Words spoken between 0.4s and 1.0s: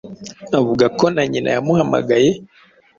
Avuga